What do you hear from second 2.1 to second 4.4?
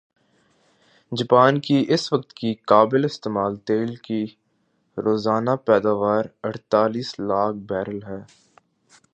وقت کی قابل استعمال تیل کی